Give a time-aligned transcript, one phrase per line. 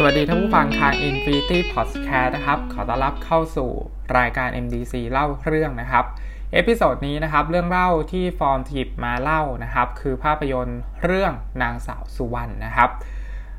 [0.00, 3.70] สวัสดีท่านผู้ฟังทาง Infinity Podcast นะครับ ขอต้อนรับเข้าสู่
[4.18, 6.04] รายการ MDC เล่าเรื่องนะครับ
[6.52, 12.90] episode นี้นะครับ เรื่องเล่าที่ฟอร์มทิบมาเล่านะครับ คือภาพยนตร์เรื่องนางสาวสุวรรณนะครับ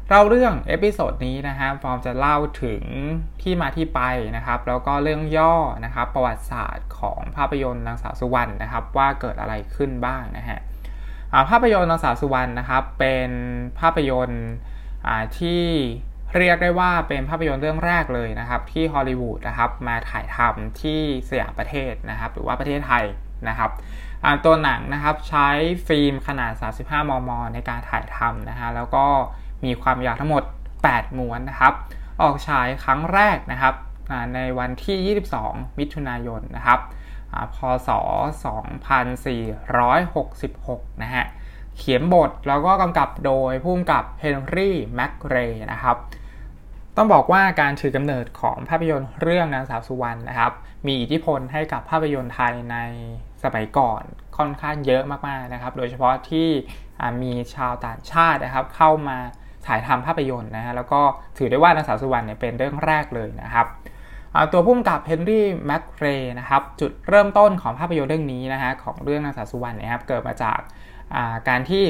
[0.10, 2.84] เราเรื่อง episode นี้นะฮะฟอร์มจะเล่าถึง
[3.42, 4.02] ที่มาที่ไป
[4.36, 10.60] นะครับ แล้วก็เรื่องย่อนะครับ ประวัติศาสตร์ของภาพยนตร์นางสาวสุวรรณนะครับ ว่าเกิดอะไรขึ้นบ้างนะฮะ
[11.50, 13.30] ภาพยนตร์นางสาวสุวรรณนะครับ เป็น
[13.80, 14.46] ภาพยนตร์
[15.40, 15.64] ที่
[16.36, 23.06] เรียกได้ว่าเป็นภาพยนตร์เรื่องแรกเลยนะครับที่ฮอลลีวูดนะครับมาถ่ายทำที่สยามประเทศนะครับหรือว่าประเทศไทย
[23.48, 23.72] นะครับ
[24.46, 25.48] ตัวหนังนะครับใช้
[25.88, 26.52] ฟิล์มขนาด
[26.82, 29.06] 35 มม ในการถ่ายทำนะฮะแล้วก็
[29.66, 30.44] มีความยาวทั้งหมด
[30.82, 31.74] 8 ม้วนนะครับ
[32.22, 33.74] ออกฉายครั้งแรกนะครับ
[34.36, 36.80] ในวันที่ 22 มิถุนายนนะครับ
[37.56, 37.90] พศ
[39.86, 41.26] 2466 นะฮะ
[41.78, 45.98] เขียนบทแล้วก็กำกับโดยผู้กำกับเฮนรี่แม็กเรย์นะครับ
[46.98, 50.54] ต้องบอกว่าการถือกำเนิดของภาพยนตร์เรื่องนางสาวสุวรรณนะครับ
[50.88, 52.78] มีอิทธิพลให้กับภาพยนตร์ไทยใน
[53.44, 54.04] สมัยก่อน
[54.38, 56.48] ค่อนข้างเยอะมากๆนะครับ โดยเฉพาะที่
[57.22, 59.18] มีชาวต่างชาตินะครับ เข้ามา
[59.68, 61.02] ถ่ายทำภาพยนตร์นะฮะแล้วก็
[61.38, 63.68] ถือได้ว่านางสาวสุวรรณเนี่ยเป็นเรื่องแรกเลยนะครับ
[64.52, 70.60] ตัวผู้กำกับเฮนรี่แม็กเรย์นะครับจุดเริ่มต้นของภาพยนตร์เรื่องนี้นะฮะของเรื่องนางสาวสุวรรณนะครับเกิดมาจาก
[71.50, 71.84] การที่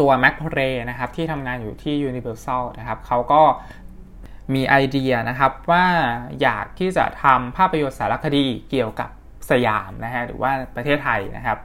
[0.00, 3.42] ตัวแม็กเรย์นะครับที่ทำงานอยู่ที่ Universal นะครับเขาก็
[4.54, 5.86] มีไอเดียนะครับว่า
[6.42, 9.10] อยากที่จะทำภาพยนตร์สารคดีเกี่ยวกับ
[9.50, 11.58] สยามนะฮะหรือว่าประเทศไทยนะครับ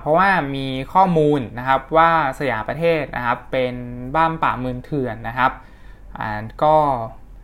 [0.00, 3.74] เพราะว่ามีข้อมูลนะครับว่าสยามประเทศนะครับเป็น
[4.16, 5.52] บ้านป่าเมืองเถื่อนนะครับ
[6.62, 6.76] ก็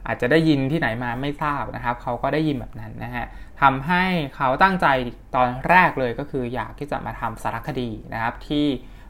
[0.06, 3.24] อาจจะได้ยินที่ไหนมาไม่ทราบนะครับเขาก็ได้ยินแบบนั้นนะฮะ
[3.62, 4.04] ทำให้
[4.36, 4.86] เขาตั้งใจ
[5.34, 8.66] ตอนแรกเลยก็คืออยากที่จะมาทำสารคดีนะครับที่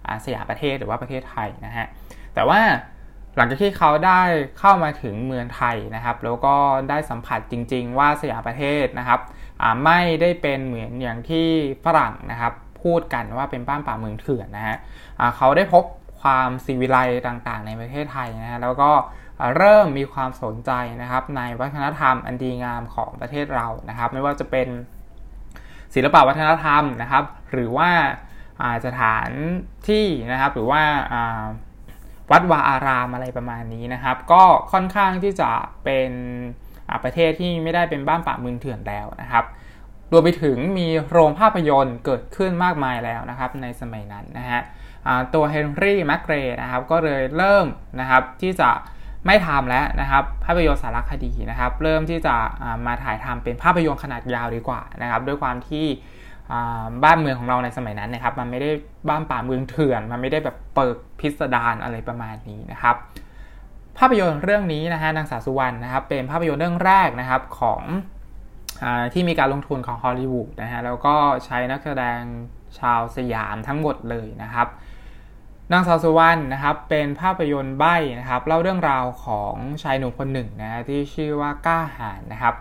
[0.09, 1.87] อาสยามประเทศหรือว่าประเทศไทยนะฮะ
[2.35, 2.61] แต่ว่า
[3.37, 4.23] หลังจากที่เขาได้
[4.59, 6.55] เข้ามาถึงเมืองไทยนะครับ แล้วก็
[6.91, 9.21] ได้สัมผัสจริง ๆ ว่าสยามประเทศนะครับ
[9.85, 11.49] ไม่ได้เป็นเหมือนอย่างที่
[11.85, 14.77] ฝรั่งนะครับ พูดกันว่าเป็นบ้านป่าเมืองเถื่อนนะฮะ
[15.37, 15.85] เขาได้พบ
[16.21, 18.91] ความสีวิไลต่างๆ ในประเทศไทยนะฮะแล้วก็
[19.57, 20.71] เริ่มมีความสนใจ
[21.03, 24.69] นะครับ ในวัฒนธรรมอันดีงามของประเทศเรานะครับ ไม่ว่าจะเป็น
[25.95, 27.91] ศิลปวัฒนธรรมนะครับ หรือว่า
[28.87, 29.31] สถาน
[29.89, 30.83] ที่นะครับ หรือว่า
[32.31, 34.43] วัดวาอารามอะไรประมาณนี้นะครับ ก็
[34.73, 35.51] ค่อนข้างที่จะ
[35.85, 36.11] เป็น
[37.05, 39.45] ประเทศที่ไม่ได้เป็นบ้านป่าเมืองเถื่อนแล้วนะครับ
[40.13, 44.61] รวมไปถึงมีโรงภาพยนตร์เกิดขึ้นมากมายแล้วนะครับในสมัยนั้นนะฮะ
[45.35, 47.67] ตัวเฮนรี่แมกเรย์นะครับก็เลยเริ่ม
[48.01, 48.71] นะครับที่จะ
[49.27, 52.37] ไม่ทำแล้วนะครับภาพยนตร์สารคดีนะครับ เริ่มที่จะ
[52.87, 55.87] มาถ่ายทำเป็นภาพยนตร์ขนาดยาวดีกว่านะครับ ด้วยความที่
[57.05, 58.71] บ้านเมืองของเราในสมัยนั้นนะครับ มันไม่ได้
[59.09, 62.97] บ้านป่าเมืองเถื่อน มันไม่ได้แบบเปิดพิสดารอะไรประมาณนี้นะครับ
[63.99, 67.83] ภาพยนตร์เรื่องนี้นะฮะนางสาวสุวรรณนะครับ เป็นภาพยนตร์เรื่องแรกนะครับของ
[68.83, 72.21] อที่มีการลงทุนของฮอลลีวูดนะฮะแล้วก็ใช้นักแสดง
[72.79, 74.69] ชาวสยามทั้งหมดเลยนะครับ
[75.73, 82.55] นางสาวสุวรรณนะครับเป็นภาพยนตร์ใบ้นะครับเล่าเรื่องราวของชายหนุ่มคนหนึ่งนะที่ชื่อว่าก้าหานนะครับ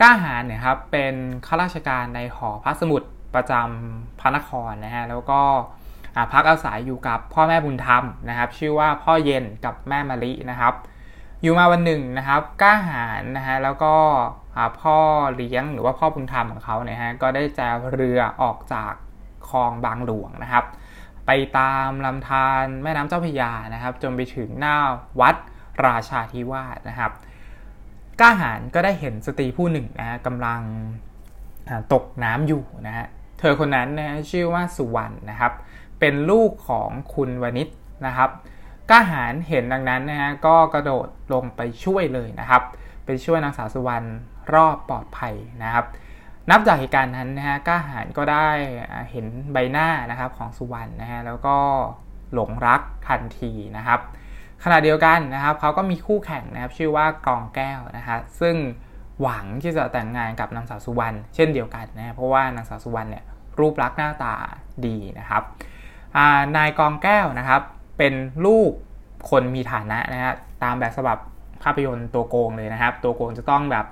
[0.00, 1.14] ก้าหานเนี่ยครับเป็น
[1.46, 3.02] ข้าราชการในหอพระสมุด
[3.34, 5.40] ประจำพระนครนะฮะแล้วก็
[6.32, 10.74] พักอาศัยอยู่กับพ่อแม่บุญธรรมนะครับ ชื่อว่าพ่อเย็นกับแม่มะลินะครับ
[11.42, 13.94] อยู่มาวันหนึ่งนะครับก้าหารนะฮะแล้วก็
[14.80, 14.98] พ่อ
[15.36, 18.92] เลี้ยงหรือว่าพ่อบุญธรรมของเขาเนี่ยฮะก็ได้แจวเรือออกจาก
[19.48, 20.64] คลองบางหลวงนะครับ
[21.26, 24.76] ไปตามลำธารแม่น้ำเจ้าพระยานะครับ จนไปถึงหน้า
[25.20, 25.36] วัด
[25.86, 27.12] ราชาธิวาสนะครับ
[28.20, 30.60] ก้าหารก็ได้เห็นสตรีผู้หนึ่งนะฮะกำลัง
[31.92, 33.06] ตกน้ำอยู่นะฮะ
[33.44, 35.52] ธอคนนั้นนะชื่อว่าสุวรรณนะครับ
[36.00, 37.68] เป็นลูกของคุณวณิช
[38.06, 38.30] นะครับ
[38.90, 42.62] ก้าหารเห็นดังนั้นนะฮะก็กระโดดลงไปช่วยเลยนะครับ
[43.06, 44.06] ไปช่วยนางสาวสุวรรณ
[44.54, 45.84] รอบปลอดภัยนะครับ
[46.50, 48.48] นับจากเหตุการณ์นั้นนะฮะก้าหารก็ได้
[49.10, 51.56] เห็นใบหน้านะครับของสุวรรณนะฮะแล้วก็
[52.34, 54.00] หลงรักทันทีนะครับ
[54.64, 58.56] ขณะเดียวกันนะครับเขาก็มีคู่แข่งนะครับชื่อว่ากองแก้วนะฮะซึ่ง
[59.20, 63.24] หวังที่จะแต่งงานกับนางสาวสุวรรณเช่นเดียวกันนะเพราะว่านางสาวสุวรรณเนี่ย
[63.60, 64.34] รูปลักษณ์หน้าตา
[64.86, 65.42] ดีนะครับ
[66.56, 67.62] นายกองแก้วนะครับ
[67.98, 68.14] เป็น
[68.46, 68.70] ลูก
[69.30, 71.18] คนมีฐานะนะฮะตามแบบฉบับ
[71.62, 73.86] ภาพยนตร์ตัวโกงเลยนะครับ ตัวโกงจะต้องแบบ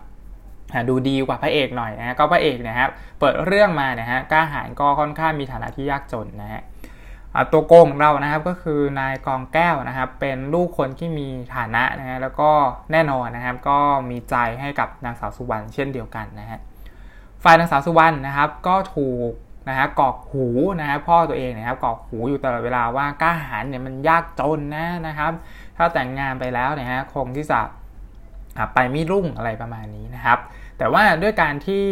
[0.88, 6.62] ดูดีกว่าพระเอกหน่อยนะฮะก็พระเอกนะครับเปิดเรื่องมานะฮะกล้าหาญก็ค่อนข้างมีฐานะที่ยากจนนะฮะ
[7.52, 12.50] ตัวโกงของเรานะครับก็คือนายกองแก้วนะครับ เป็นลูกคนที่มีฐานะนะฮะแล้วก็
[12.92, 13.78] แน่นอนนะครับ ก็
[14.10, 16.60] มีใจให้กับนางสาวสุวรรณเช่นเดียวกันนะฮะ
[17.44, 19.32] ฝ่ายนางสาวสุวรรณนะครับ ก็ถูก
[19.68, 20.46] นะฮะกอกหู
[20.80, 25.32] นะฮะพ่อตัวเองนะครับกอกหูอยู่ตลอดเวลาว่ากล้าหาญเนี่ยมันยากจนนะนะครับ
[25.76, 27.60] ถ้าแต่งงานไปแล้วนะฮะคงที่จะ
[28.74, 30.38] ไปไม่รุ่งอะไรประมาณนี้นะครับ
[30.78, 31.86] แต่ว่าด้วยการที่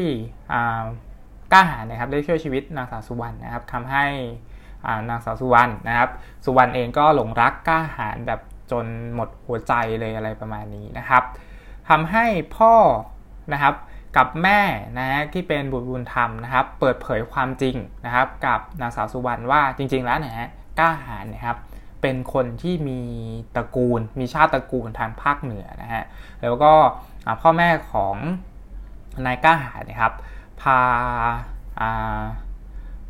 [1.53, 4.07] กล้าหาญนะครับได้ช่วยชีวิตนางสาวสุวรรณนะครับทำให้
[5.09, 6.11] นางสาวสุวรรณนะครับ
[6.45, 8.41] สุวรรณเองก็หลงรักกล้าหาญแบบ
[8.71, 11.23] จนหมดหัวใจเลยอะไรประมาณนี้นะครับ
[11.89, 12.27] ทำให้
[12.57, 12.75] พ่อ
[13.53, 13.75] นะครับ
[14.17, 14.61] กับแม่
[14.99, 17.77] นะฮะที่เป็นบุตรบุญธรรมนะครับ เปิดเผยความจริง
[18.07, 20.49] นะครับ กับนางสาวสุวรรณว่าจริง ๆ แล้วนะฮะ
[20.79, 21.57] กล้าหาญนะครับ
[22.03, 23.01] เป็นคนที่มี
[23.55, 26.03] ตระกูล มีชาติตระกูลทางภาคเหนือนะฮะ
[26.43, 26.73] แล้วก็
[27.41, 28.17] พ่อแม่ของ
[29.27, 30.13] นายกล้าหาญนะครับ
[30.61, 30.79] พา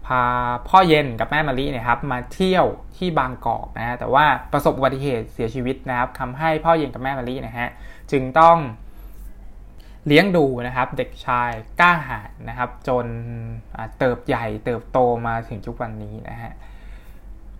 [0.06, 0.22] พา
[0.68, 2.66] พ่อเย็นกับแม่มะลินะครับ มาเที่ยว
[2.96, 7.68] ที่บางกอกนะฮะแต่ว่าประสบอุบัติเหตุเสียชีวิตนะครับทำให้พ่อเย็นกับแม่มะลินะฮะ
[8.10, 8.56] จึงต้อง
[10.06, 11.50] เลี้ยงดูนะครับเด็กชาย
[11.80, 13.06] กล้าหาญนะครับ จน
[13.98, 16.52] เติบใหญ่เติบโตมาถึงทุกวันนี้นะฮะ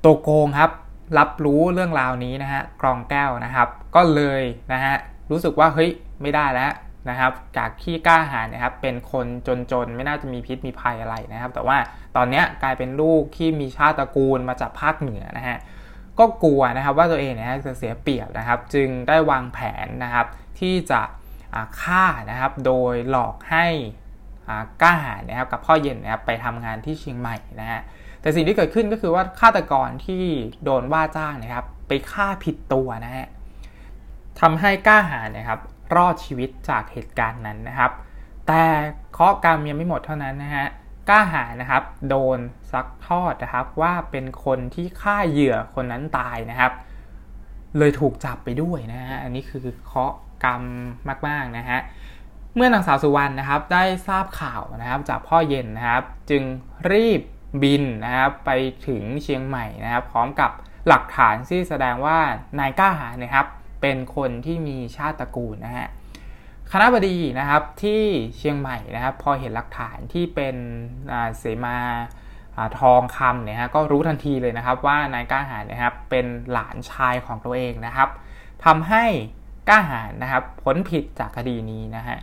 [0.00, 0.70] โตโกงครับ
[1.18, 4.42] รับรู้เรื่องราวนี้นะฮะกรองแก้วนะครับ ก็เลย
[4.72, 4.94] นะฮะ
[5.30, 5.90] รู้สึกว่าเฮ้ย
[6.22, 6.72] ไม่ได้แล้ว
[7.10, 9.26] นะครับ จากขี้กล้าหาญนะครับ เป็นคน
[9.72, 11.76] จนๆไม่น่าจะมีพิษมีภัยอะไรนะครับ แต่ว่า
[12.16, 15.58] ตอนนี้กลายเป็นลูกที่มีชาติตระกูลมาจากภาคเหนือนะฮะ
[16.18, 20.26] ก็กลัวนะครับว่าตัวเองเนี่ยจะเสียเปรียบนะครับ จึงได้วางแผนนะครับ
[20.58, 21.00] ที่จะ
[21.82, 23.66] ฆ่านะครับโดยหลอกให้
[24.82, 27.80] กล้าหาญนะครับกับพ่อเย็นนะครับไปทำงานที่เชียงใหม่นะฮะ
[28.20, 30.24] แต่สิ่งที่เกิดขึ้นก็คือว่าฆาตกรที่
[30.64, 33.26] โดนว่าจ้างนะครับไปฆ่าผิดตัวนะฮะ
[34.40, 35.60] ทำให้กล้าหาญนะครับ
[35.96, 37.92] รอดชีวิตจากเหตุการณ์นั้นนะครับ
[38.46, 38.62] แต่
[39.12, 40.66] เคาะกรรมยังไม่หมดเท่านั้นนะฮะ
[41.08, 42.38] กล้าหาญนะครับโดน
[42.72, 46.72] ซักทอดนะครับว่าเป็นคนที่ฆ่าเหยื่อคนนั้นตายนะครับ
[47.78, 50.12] เลยถูกจับไปด้วยนะฮะอันนี้คือเคาะ
[50.44, 50.62] กรรม
[51.28, 51.78] มากๆนะฮะ
[52.56, 56.42] เมื่อนางสาวสุวรรณนะครับได้ทราบข่าวนะครับจากพ่อเย็นนะครับ จึง
[56.92, 57.20] รีบ
[57.62, 58.50] บินนะครับไป
[58.86, 60.50] ถึงเชียงใหม่นะครับ พร้อมกับ
[60.88, 62.18] หลักฐานที่แสดงว่า
[62.58, 63.46] นายก้าหานะครับ
[63.80, 65.88] เป็นคนที่มีชาติตระกูลนะฮะ
[66.72, 68.02] คณะบดีนะครับที่
[68.36, 70.56] เชียงใหม่นะครับ พอเห็นหลักฐานที่เป็น
[71.38, 71.78] เสมา
[72.80, 78.08] ทองคำเนี่ยฮะก็รู้ทันทีเลยนะครับว่านายก้าหารนะครับเป็นหลานชายของตัวเองนะครับ
[78.64, 79.04] ทำให้
[79.68, 82.18] ก้าหารนะครับพ้นผิดจากคดีนี้นะฮะ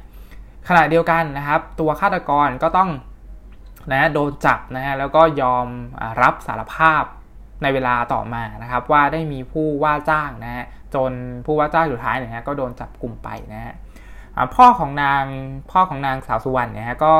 [0.68, 2.89] ขณะเดียวกันนะครับ ตัวฆาตกรก็ต้อง
[3.91, 5.68] นะโดนจับนะฮะแล้วก็ยอม
[6.21, 7.03] รับสารภาพ
[7.63, 10.65] ในเวลาต่อมานะครับ ว่าได้มีผู้ว่าจ้างนะฮะ
[10.95, 11.12] จน
[11.45, 13.75] ผู้ว่าจ้างสุดท้ายเนี่ยฮะก็โดนจับกลุ่มไปนะฮะ
[14.56, 15.23] พ่อของนาง
[15.71, 17.15] พ่อของนางสาวสุวรรณเนี่ยฮะก็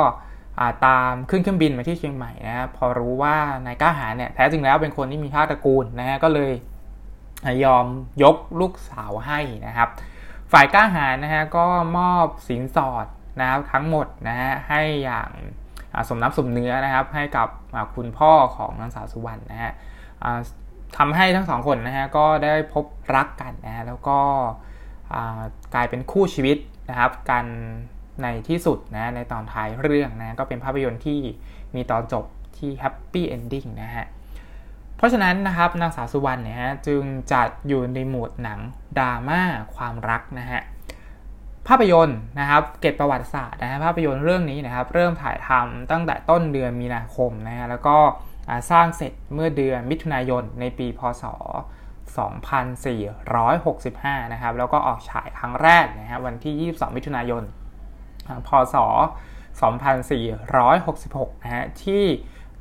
[0.86, 6.52] ตามขึ้นเครื่องบินมาที่เชียงใหม่นะฮะพอรู้ว่านายก้าหาเนี่ยแท้จริงแล้วเป็นคนที่มีชาติตระกูลนะฮะก็เลย
[7.64, 7.86] ยอม
[8.22, 9.88] ยกลูกสาวให้นะครับ
[10.52, 11.66] ฝ่ายก้าหารนะฮะก็
[11.98, 13.06] มอบสินสอด
[13.40, 15.30] นะครับทั้งหมดนะฮะให้อย่าง
[16.08, 17.48] สมน้ำสมเนื้อนะครับ ให้กับ
[17.94, 19.72] คุณพ่อของนางสาวสุวรรณนะฮะ
[20.96, 22.84] ทำให้ทั้งสองคนนะฮะก็ได้พบ
[23.14, 24.18] รักกันนะฮะแล้วก็
[25.74, 26.58] กลายเป็นคู่ชีวิต
[26.88, 27.46] นะครับ กัน
[28.22, 31.20] ในที่สุดนะในตอนท้ายเรื่องนะก็เป็นภาพยนตร์ที่
[31.74, 32.24] มีตอนจบ
[32.58, 34.06] ที่ happy ending นะฮะ
[34.96, 38.60] เพราะฉะนั้นนะครับนางสาวสุวรรณเนี่ยฮะจึงจัดอยู่ในหมวดหนัง
[38.98, 39.40] ดราม่า
[39.76, 40.60] ความรักนะฮะ
[41.68, 47.96] ภาพยนตร์นะครับเกร็ดประวัติศาสตร์นะฮะภาพยนตร์เรื่องนี้นะครับเริ่มถ่ายทำตั้งแต่ต้นเดือนมีนาคมนะฮะแล้วก็
[48.70, 51.24] สร้างเสร็จเมื่อเดือนมิถุนายนในปีพศ
[52.88, 57.42] 2465 นะครับแล้วก็ออกฉายครั้งแรกนะฮะวันที่ 22 มิถุนายน
[58.46, 58.76] พศ
[60.54, 62.04] 2466 นะฮะที่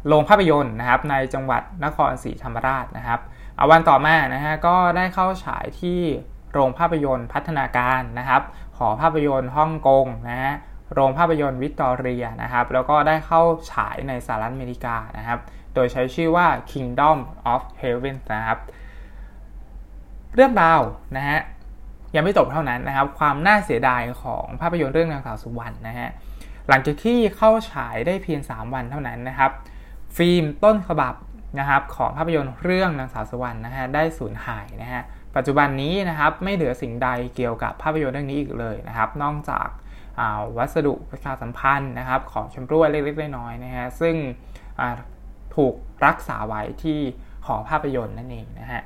[0.07, 3.19] โรงภาพยนตร์นะครับในจังหวัดนครศรีธรรมราชนะครับ
[3.57, 6.01] เอาวันต่อมานะฮะก็ได้เข้าฉายที่
[6.51, 8.41] โรงภาพยนตร์พัฒนาการนะครับ
[8.77, 10.53] หอภาพยนตร์ฮ่องกงนะฮะ
[10.93, 15.39] โรงภาพยนตร์วิกตอเรียนะครับ แล้วก็ได้เข้าฉายในสหรัฐอเมริกานะครับ
[15.73, 17.17] โดยใช้ชื่อว่า Kingdom
[17.53, 18.57] of Heaven นะครับ
[20.35, 20.81] เรื่องราว
[21.17, 21.39] นะฮะ
[22.15, 26.09] ยังไม่จบเท่านั้นนะครับ ความน่าเสียดายของภาพยนตร์เรื่องนางสาวสุวรรณนะฮะ
[26.69, 29.51] หลังจากที่เข้าฉายได้เพียง 3 วันเท่านั้นนะครับ
[30.17, 31.13] ฟิล์มต้นฉบับ
[31.59, 35.01] นะครับของภาพยนตร์เรื่องนางสาวสุวรรณนะฮะได้สูญหายนะฮะ
[35.35, 39.67] ปัจจุบันนี้นะครับไม่เหลือสิ่งใดเกี่ยวกับภาพยนตร์เรื่องนี้อีกเลยนะครับ นอกจาก
[40.57, 44.15] วัสดุประชาสัมพันธ์นะครับ ของชมรวยเล็กๆน้อยๆนะฮะซึ่ง
[45.55, 45.73] ถูก
[46.05, 46.99] รักษาไว้ที่
[47.45, 48.81] หอภาพยนตร์นั่นเองนะฮะ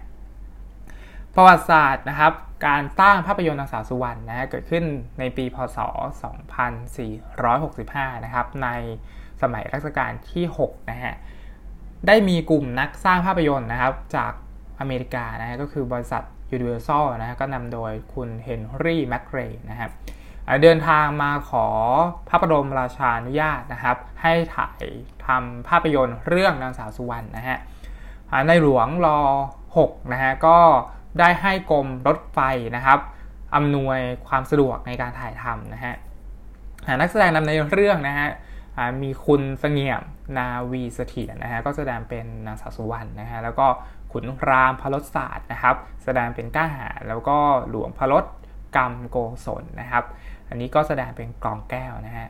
[1.36, 2.34] ประวัติศาสตร์นะครับ
[2.68, 4.84] การสร้างภาพยนตร์นางสาวสุวรรณนะฮะเกิดขึ้น
[5.20, 5.78] ในปีพศ
[7.42, 8.70] 2465 นะครับใน
[9.42, 11.14] สมัยรัชกาลที่ 6 นะฮะ
[12.08, 14.34] ได้มีกลุ่มนักสร้างภาพยนตร์นะครับจาก
[14.80, 16.24] อเมริกานะฮะก็คือบริษัท
[16.56, 19.92] Universal นะฮะก็นำโดยคุณเฮนรี่แมคเรย์นะครับ
[20.62, 21.68] เดินทางมาขอ
[22.30, 24.84] พระบรมราชานุญาตนะครับ ให้ถ่าย
[25.26, 27.58] ทำภาพยนตร์เรื่องนางสาวสุวรรณนะฮะ
[28.48, 29.20] ในหลวงรอ
[29.68, 30.58] 6นะฮะก็
[31.20, 32.40] ได้ให้กรมรถไฟ
[32.76, 33.00] นะครับ
[33.56, 35.96] อำนวยความสะดวกในการถ่ายทำนะฮะ
[37.00, 38.30] นักแสดงนำในเรื่องนะฮะ
[39.04, 40.02] มีคุณเสงี่ยม
[40.38, 43.68] นาวีเสถียรนะฮะก็แสดงเป็นนางสาวสุวรรณนะฮะแล้วก็
[44.12, 47.38] ขุนรามพลศาสตร์นะครับ แสดงเป็นก้าหาแล้วก็
[47.70, 48.26] หลวงพลศ
[48.76, 50.04] กรรมโกศลนะครับ
[50.50, 52.28] อันนี้ก็แสดงเป็นกลองแก้วนะฮะ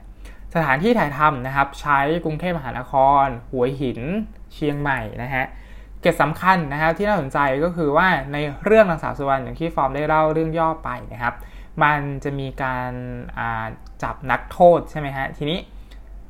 [0.55, 3.99] สถานที่ถ่ายทำนะครับ ใช้กรุงเทพมหานคร หัวหิน
[4.53, 5.45] เชียงใหม่นะฮะ
[6.01, 11.35] เกตสำคัญนะครับที่น่าสนใจก็คือว่าในเรื่องนางสาวสุวรรณอย่างที่ฟอร์มได้เล่าเรื่องย่อไปนะครับ
[11.83, 12.91] มันจะมีการ
[14.03, 15.59] จับนักโทษใช่ไหมฮะทีนี้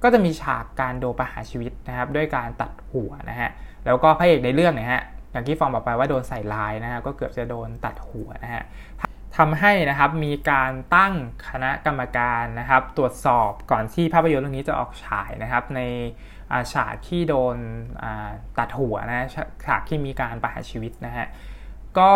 [0.03, 3.49] ก็จะมีฉากการโดนประหารชีวิตนะครับ ด้วยการตัดหัวนะฮะ
[3.85, 5.01] แล้วก็พระเอกในเรื่องเนี่ยฮะ
[5.31, 8.63] อย่างที่ฟอร์มบอกไปว่าโดนใส่ลายนะฮะก็เกือบจะโดนตัดหัวนะฮะ
[9.37, 11.13] ทำให้นะครับมีการตั้ง
[11.49, 15.81] คณะกรรมการนะครับ ตรวจสอบก่อนที่ภาพยนตร์เรื่องนี้จะออกฉายนะครับ ใน
[16.73, 17.57] ฉากที่โดน
[18.59, 19.27] ตัดหัวนะ
[19.65, 21.27] ฉากที่มีการประหารชีวิตนะฮะ
[21.97, 22.11] ก็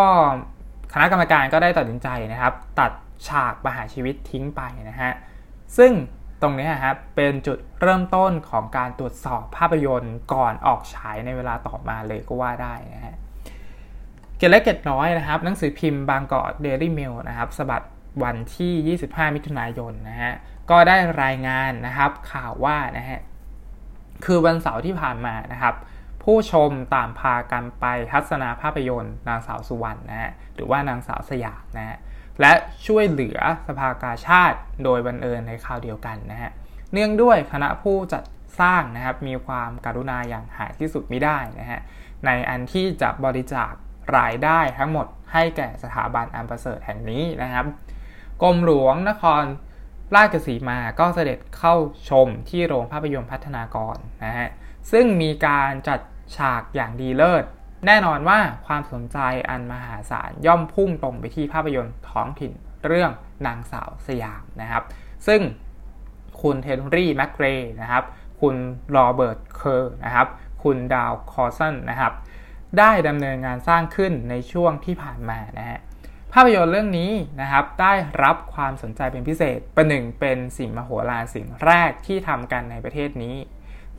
[0.93, 2.91] คณะกรรมการก็ได้ตัดสินใจนะครับ ตัด
[3.29, 5.11] ฉากประหารชีวิตทิ้งไปนะฮะ
[5.77, 5.91] ซึ่ง
[6.41, 13.15] ตรงนี้ครับเป็นจุดเริ่มต้นของการตรวจสอบภาพยนตร์ก่อนออกฉายในเวลาต่อมาเลยก็ว่าได้นะฮะ
[14.37, 17.83] เกล็ดเล็กเกล็ดน้อยนะครับ หนังสือพิมพ์บางกอกเดลี่เมลนะครับสบัด
[18.23, 20.33] วันที่ 25 มิถุนายนนะฮะ
[20.69, 23.19] ก็ได้รายงานนะครับข่าวว่านะฮะ
[24.25, 25.75] คือวันเสาร์ที่ผ่านมานะครับ
[26.23, 31.97] ผู้ชมตามพากันไปทัศนาภาพยนตร์ นางสาวสุวรรณนะฮะหรือว่านางสาวสยามนะฮะ
[32.41, 32.53] และ
[32.87, 36.51] ช่วยเหลือสภากาชาติโดยบังเอิญในคราวเดียวกันนะฮะ
[36.93, 38.23] เนื่องด้วยคณะผู้จัด
[38.59, 41.79] สร้างนะครับมีความการุณาอย่างหาที่สุดไม่ได้นะฮะ
[42.25, 43.73] ในอันที่จะบริจาค
[44.17, 47.65] รายได้ทั้งหมดให้แก่สถาบันอันประเสริฐแห่งนี้นะครับ
[48.41, 49.43] กรมหลวงนคร
[50.15, 51.75] ราชสีมาก็เสด็จเข้า
[52.09, 54.49] ชมที่โรงภาพยนตร์พัฒนากรนะฮะ
[54.91, 55.99] ซึ่งมีการจัด
[56.37, 57.43] ฉากอย่างดีเลิศ
[57.87, 59.17] แน่นอนว่าความสนใจ
[59.49, 62.51] อันมหาศาลย่อมพุ่งตรงไปที่ภาพยนตร์ท้องถิ่น
[62.85, 63.11] เรื่อง
[63.45, 64.83] นางสาวสยามนะครับ
[65.27, 65.41] ซึ่ง
[66.41, 68.03] คุณเทนรี่แมกเกรย์นะครับ
[68.41, 68.55] คุณ
[68.91, 70.27] โรเบิร์ตเคอร์นะครับ
[70.63, 72.13] คุณดัล คลอว์สันนะครับ
[72.79, 75.79] ได้ดำเนินงานสร้างขึ้นในช่วงที่ผ่านมานะฮะ
[76.37, 77.11] ภาพยนตร์เรื่องนี้
[77.41, 83.35] นะครับ ได้รับความสนใจเป็นพิเศษ ประหนึ่งเป็นสิ่งมโหฬารสิ่งแรกที่ทำกันในประเทศนี้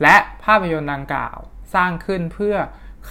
[0.01, 1.37] และภาพยนตร์ดังกล่าว
[1.75, 2.55] สร้างขึ้นเพื่อ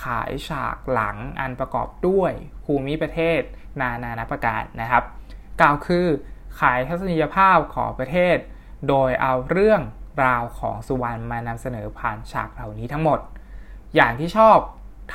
[0.02, 2.33] ขายฉากหลังอันประกอบด้วย
[2.64, 3.40] ภูมิประเทศ
[3.80, 5.04] นานานาประการนะครับ
[5.61, 6.06] กล่าวคือ
[6.61, 8.37] ขายทัศนียภาพของประเทศ
[8.88, 9.80] โดยเอาเรื่อง
[10.25, 13.21] ราวของสุวรรณมานำเสนอผ่านฉากเหล่านี้ทั้งหมด
[13.95, 14.59] อย่างที่ชอบ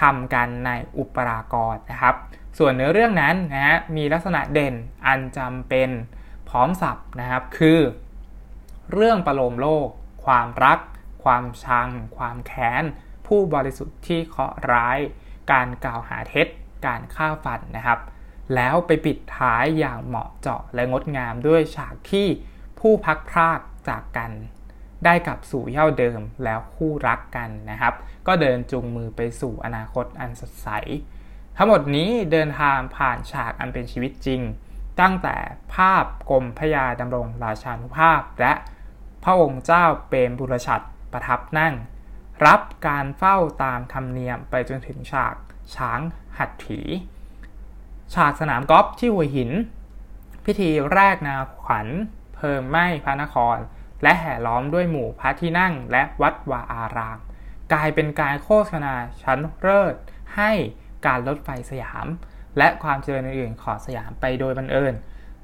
[0.01, 2.15] ทำกันในอุปรากรนะครับ
[2.57, 4.75] ส่วนเนื้อเรื่องนั้นนะฮะมีลักษณะเด่น
[5.07, 5.89] อันจำเป็น
[6.49, 7.79] พร้อมสับนะครับ คือ
[8.93, 9.87] เรื่องประโลมโลก
[10.25, 10.79] ความรัก
[11.23, 12.83] ความชัง ความแค้น
[13.27, 14.99] ผู้บริสุทธิ์ที่เคาะร้าย
[15.51, 16.47] การกล่าวหาเท็จ
[16.85, 17.99] การฆ่าฟันนะครับ
[18.55, 22.27] แล้วไปปิดท้ายอย่างเหมาะเจาะและงดงามด้วยฉากที่
[22.79, 24.31] ผู้พักพรากจากกัน
[25.05, 27.93] ได้กลับสู่เย่าเดิมแล้วคู่รักกันนะครับ
[28.27, 30.69] ก็เดินจูงมือไปสู่อนาคตอันสดใส
[31.57, 34.41] ทั้งหมดนี้เดินทางผ่านฉากอันเป็นชีวิตจริง
[35.01, 35.37] ตั้งแต่
[35.73, 38.53] ภาพกรมพยาดำรงราชานุภาพ และ
[39.23, 41.73] พระองค์เจ้าเปรมบุรชัดประทับนั่ง
[42.45, 45.35] รับการเฝ้าตามธรรมเนียมไปจนถึงฉาก
[45.75, 45.99] ช้าง
[46.37, 46.81] หัดถี
[48.13, 49.51] ฉากสนามกอล์ฟที่หัวหิน
[50.45, 51.87] พิธีแรกนาขวัญ
[52.35, 53.57] เพิ่มไหม้พระนคร
[54.03, 57.17] และแห่ล้อมด้วยหมู่พระที่นั่งและวัดวาอาราม
[57.73, 58.93] กลายเป็นการโฆษณา
[59.23, 59.95] ชั้นเลิศ
[60.35, 60.51] ให้
[61.05, 62.05] การรถไฟสยาม
[62.57, 64.93] และความเจริญอื่นๆของสยามไปโดยบังเอิญ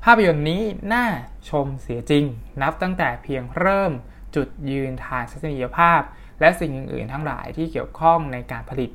[0.04, 1.06] ภาพยนตร์นี้น่า
[1.50, 2.26] ชมเสียจริง
[2.62, 3.92] นับตั้งแต่เพียงเริ่ม
[4.36, 6.02] จุดยืนทางทัศนียภาพ
[6.40, 8.92] และสิ่งอื่นๆ ทั้งหลายที่เกี่ยวข้องในการผลิต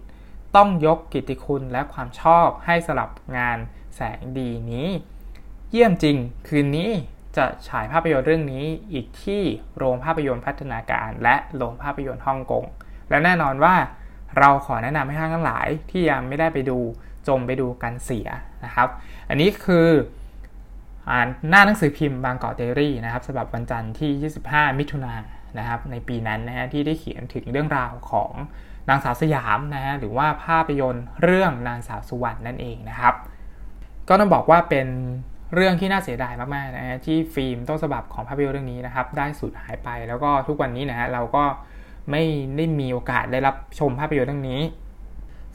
[0.56, 3.58] ต้องยกกิตติคุณและความชอบให้สลับงาน
[3.96, 4.88] แสงดีนี้
[5.70, 6.16] เยี่ยมจริง
[6.48, 6.90] คืนนี้
[7.36, 9.42] จะฉายภาพยนตร์เรื่องนี้อีกที่
[9.76, 12.64] โรงภาพยนตร์พัฒนาการ และโรงภาพยนตร์ฮ่องกง
[13.10, 13.74] และแน่นอนว่า
[14.38, 16.78] เราขอแนะนำให้ท่านทั้งหลายที่ยังไม่ได้ไปดู
[17.28, 18.28] จมไปดูกันเสีย
[18.64, 18.88] นะครับ
[19.28, 19.88] อันนี้คือ
[21.10, 25.22] อ่านหน้าหนังสือพิมพ์บางกอกเดรี่นะครับสำหรับวันจันทร์ที่ 25 มิถุนายน
[25.58, 28.32] นะครับ ในปีนั้นนะฮะที่ได้เขียนถึงเรื่องราวของ
[28.88, 33.14] นางสาวสยามนะฮะหรือว่าภาพยนตร์เรื่องนางสาวสุวรรณนั่นเองนะครับ
[34.08, 34.88] ก็ต้องบอกว่าเป็น
[35.54, 41.44] เรื่องที่น่าเสียดายมากๆนะฮะที่ฟิล์มต้นฉบับของภาพยนตร์เรื่องนี้นะครับ ได้สูญหายไปแล้วก็ทุกวันนี้นะฮะเราก็
[42.10, 42.22] ไม่
[42.56, 44.60] ได้มีโอกาสได้รับชมภาพยนตร์เรื่องนี้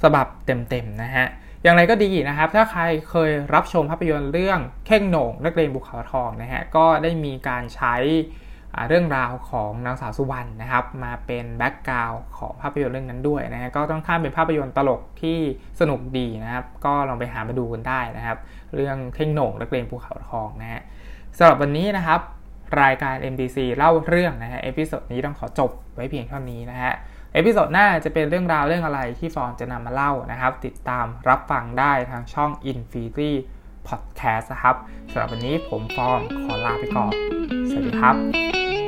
[0.01, 1.27] ฉบับเต็มๆนะฮะ
[1.63, 7.95] อย่างไรก็ดีนะครับ ถ้าใครเคยรับชมภาพยนตร์เรื่องเท่งโหน่งนักเรียนภูเขาทองนะฮะ ก็ได้มีการใช้
[8.87, 15.37] เรื่องราวของนางสาวสุวรรณนะครับ มาเป็น background ของภาพยนตร์เรื่องนั้นด้วยนะฮะ ก็ต้องข้ามเป็นภาพยนตร์ตลกที่
[15.79, 18.37] สนุกดีนะครับ ก็ลองไปหามาดูกันได้นะครับ
[18.75, 20.81] เรื่องเท่งโหน่งนักเรียนภูเขาทองนะฮะ
[21.37, 22.21] สำหรับวันนี้นะครับ
[22.81, 26.93] รายการ MDC เล่าเรื่องนะฮะ episode นี้ต้องขอจบไว้เพียงเท่านี้นะฮะ
[27.33, 33.31] episode หน้าจะเป็นเรื่องราวเรื่องอะไรที่ฟอร์มจะนำมาเล่านะครับ ติดตามรับฟังได้ทางช่อง Infinity
[33.87, 34.75] Podcast นะครับ
[35.11, 37.13] สำหรับวันนี้ผมฟอร์มขอลาไปก่อน
[37.69, 38.86] สวัสดีครับ